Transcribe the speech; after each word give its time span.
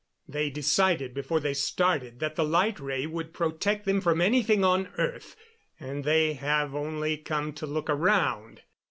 They 0.27 0.49
decided 0.49 1.13
before 1.13 1.39
they 1.39 1.53
started 1.53 2.19
that 2.21 2.35
the 2.35 2.43
light 2.43 2.79
ray 2.79 3.05
would 3.05 3.35
protect 3.35 3.85
them 3.85 4.01
from 4.01 4.19
anything 4.19 4.65
on 4.65 4.87
earth, 4.97 5.35
and 5.79 6.03
they 6.03 6.33
have 6.33 6.73
only 6.73 7.17
come 7.17 7.53
to 7.53 7.67
look 7.67 7.87
around. 7.87 8.63